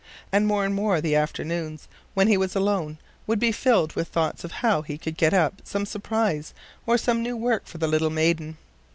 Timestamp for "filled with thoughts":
3.51-4.43